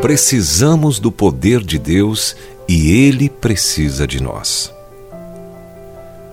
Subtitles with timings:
[0.00, 2.36] Precisamos do poder de Deus
[2.68, 4.72] e Ele precisa de nós.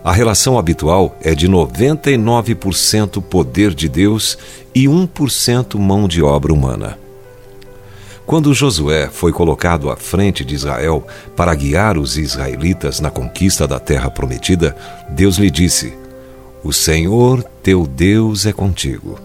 [0.04, 4.38] A relação habitual é de 99% poder de Deus
[4.76, 7.00] e 1% mão de obra humana.
[8.32, 11.06] Quando Josué foi colocado à frente de Israel
[11.36, 14.74] para guiar os israelitas na conquista da terra prometida,
[15.10, 15.94] Deus lhe disse:
[16.64, 19.20] O Senhor teu Deus é contigo.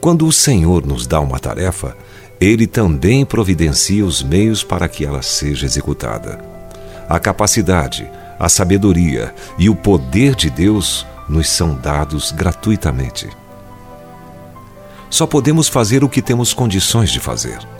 [0.00, 1.96] Quando o Senhor nos dá uma tarefa,
[2.40, 6.40] ele também providencia os meios para que ela seja executada.
[7.08, 13.28] A capacidade, a sabedoria e o poder de Deus nos são dados gratuitamente.
[15.08, 17.77] Só podemos fazer o que temos condições de fazer.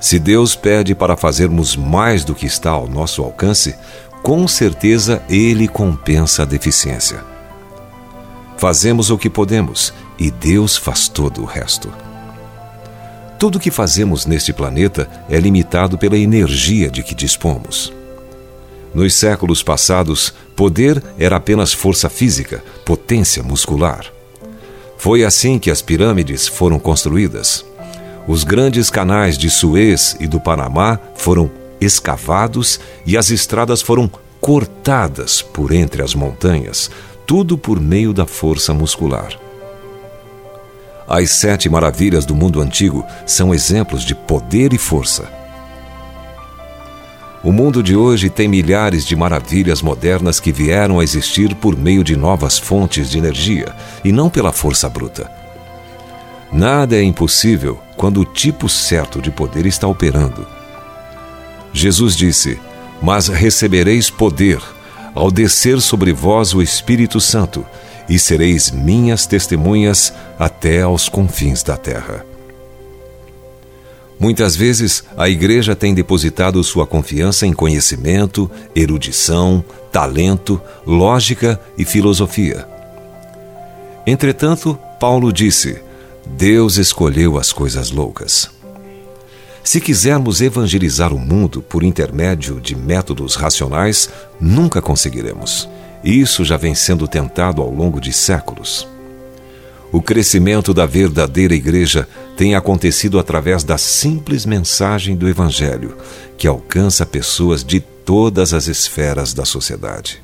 [0.00, 3.74] Se Deus pede para fazermos mais do que está ao nosso alcance,
[4.22, 7.22] com certeza Ele compensa a deficiência.
[8.56, 11.92] Fazemos o que podemos e Deus faz todo o resto.
[13.38, 17.92] Tudo o que fazemos neste planeta é limitado pela energia de que dispomos.
[18.94, 24.04] Nos séculos passados, poder era apenas força física, potência muscular.
[24.98, 27.64] Foi assim que as pirâmides foram construídas.
[28.30, 31.50] Os grandes canais de Suez e do Panamá foram
[31.80, 34.08] escavados e as estradas foram
[34.40, 36.92] cortadas por entre as montanhas,
[37.26, 39.36] tudo por meio da força muscular.
[41.08, 45.28] As sete maravilhas do mundo antigo são exemplos de poder e força.
[47.42, 52.04] O mundo de hoje tem milhares de maravilhas modernas que vieram a existir por meio
[52.04, 55.49] de novas fontes de energia e não pela força bruta.
[56.52, 60.46] Nada é impossível quando o tipo certo de poder está operando.
[61.72, 62.58] Jesus disse:
[63.00, 64.60] Mas recebereis poder
[65.14, 67.64] ao descer sobre vós o Espírito Santo,
[68.08, 72.24] e sereis minhas testemunhas até aos confins da terra.
[74.18, 82.68] Muitas vezes, a igreja tem depositado sua confiança em conhecimento, erudição, talento, lógica e filosofia.
[84.06, 85.80] Entretanto, Paulo disse:
[86.26, 88.50] Deus escolheu as coisas loucas.
[89.62, 94.08] Se quisermos evangelizar o mundo por intermédio de métodos racionais,
[94.40, 95.68] nunca conseguiremos.
[96.02, 98.88] Isso já vem sendo tentado ao longo de séculos.
[99.92, 105.96] O crescimento da verdadeira igreja tem acontecido através da simples mensagem do Evangelho,
[106.38, 110.22] que alcança pessoas de todas as esferas da sociedade.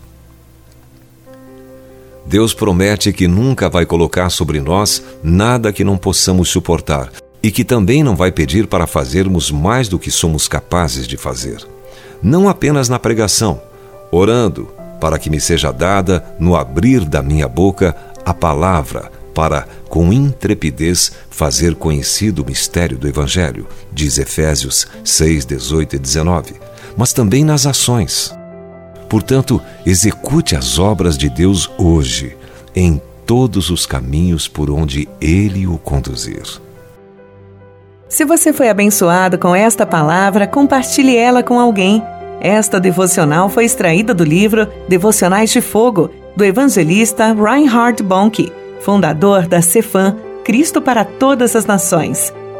[2.26, 7.10] Deus promete que nunca vai colocar sobre nós nada que não possamos suportar
[7.42, 11.64] e que também não vai pedir para fazermos mais do que somos capazes de fazer.
[12.20, 13.60] Não apenas na pregação,
[14.10, 14.68] orando,
[15.00, 17.94] para que me seja dada, no abrir da minha boca,
[18.24, 25.96] a palavra para, com intrepidez, fazer conhecido o mistério do Evangelho, diz Efésios 6, 18
[25.96, 26.54] e 19,
[26.96, 28.35] mas também nas ações.
[29.08, 32.36] Portanto, execute as obras de Deus hoje,
[32.74, 36.44] em todos os caminhos por onde Ele o conduzir.
[38.08, 42.02] Se você foi abençoado com esta palavra, compartilhe ela com alguém.
[42.40, 48.52] Esta devocional foi extraída do livro Devocionais de Fogo, do evangelista Reinhard Bonnke
[48.86, 52.32] fundador da Cefam, Cristo para Todas as Nações.